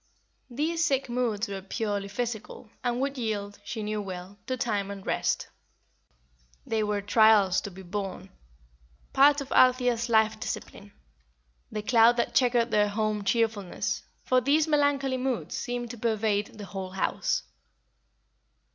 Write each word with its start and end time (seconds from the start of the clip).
These 0.49 0.83
sick 0.83 1.09
moods 1.09 1.47
were 1.47 1.61
purely 1.61 2.07
physical, 2.07 2.71
and 2.83 2.99
would 2.99 3.19
yield, 3.19 3.59
she 3.63 3.83
knew 3.83 4.01
well, 4.01 4.39
to 4.47 4.57
time 4.57 4.89
and 4.89 5.05
rest. 5.05 5.49
They 6.65 6.81
were 6.81 7.03
trials 7.03 7.61
to 7.61 7.69
be 7.69 7.83
borne 7.83 8.31
part 9.13 9.41
of 9.41 9.51
Althea's 9.51 10.09
life 10.09 10.39
discipline 10.39 10.91
the 11.71 11.83
cloud 11.83 12.17
that 12.17 12.33
checkered 12.33 12.71
their 12.71 12.89
home 12.89 13.23
cheerfulness; 13.23 14.01
for 14.23 14.41
these 14.41 14.67
melancholy 14.67 15.17
moods 15.17 15.55
seemed 15.55 15.91
to 15.91 15.99
pervade 15.99 16.57
the 16.57 16.65
whole 16.65 16.93
house. 16.93 17.43